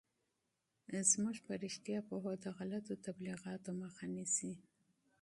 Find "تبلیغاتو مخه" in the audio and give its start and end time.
3.05-4.05